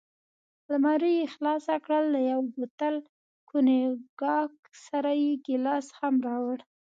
[0.71, 2.95] المارۍ یې خلاصه کړل، له یو بوتل
[3.49, 4.53] کونیګاک
[4.85, 6.57] سره یې ګیلاس هم راوړ.